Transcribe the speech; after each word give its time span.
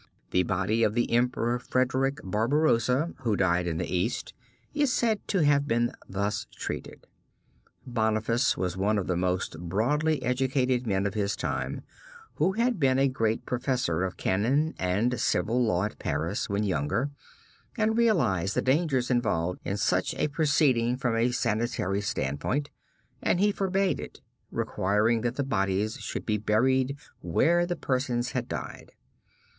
The 0.31 0.41
body 0.41 0.81
of 0.81 0.95
the 0.95 1.11
Emperor 1.11 1.59
Frederick 1.59 2.17
Barbarosa, 2.23 3.13
who 3.19 3.35
died 3.35 3.67
in 3.67 3.77
the 3.77 3.85
East, 3.85 4.33
is 4.73 4.91
said 4.91 5.19
to 5.27 5.43
have 5.43 5.67
been 5.67 5.91
thus 6.09 6.47
treated. 6.51 7.05
Boniface 7.85 8.57
was 8.57 8.75
one 8.75 8.97
of 8.97 9.05
the 9.05 9.15
most 9.15 9.59
broadly 9.59 10.23
educated 10.23 10.87
men 10.87 11.05
of 11.05 11.13
his 11.13 11.35
time, 11.35 11.83
who 12.37 12.53
had 12.53 12.79
been 12.79 12.97
a 12.97 13.07
great 13.07 13.45
professor 13.45 14.01
of 14.03 14.17
canon 14.17 14.73
and 14.79 15.19
civil 15.21 15.63
law 15.63 15.83
at 15.83 15.99
Paris 15.99 16.49
when 16.49 16.63
younger, 16.63 17.11
and 17.77 17.95
realized 17.95 18.55
the 18.55 18.63
dangers 18.63 19.11
involved 19.11 19.59
in 19.63 19.77
such 19.77 20.15
a 20.15 20.29
proceeding 20.29 20.97
from 20.97 21.15
a 21.15 21.29
sanitary 21.29 22.01
standpoint, 22.01 22.71
and 23.21 23.39
he 23.39 23.51
forbade 23.51 23.99
it, 23.99 24.19
requiring 24.49 25.21
that 25.21 25.35
the 25.35 25.43
bodies 25.43 25.97
should 25.97 26.25
be 26.25 26.39
buried 26.39 26.97
where 27.19 27.67
the 27.67 27.75
persons 27.75 28.31
had 28.31 28.47
died. 28.47 28.93